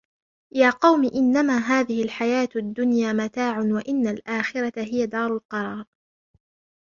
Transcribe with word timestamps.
يَا 0.53 0.69
قَوْمِ 0.69 1.05
إِنَّمَا 1.15 1.57
هَذِهِ 1.57 2.03
الْحَيَاةُ 2.03 2.49
الدُّنْيَا 2.55 3.13
مَتَاعٌ 3.13 3.59
وَإِنَّ 3.59 4.07
الْآخِرَةَ 4.07 4.73
هِيَ 4.81 5.05
دَارُ 5.05 5.33
الْقَرَارِ 5.35 5.85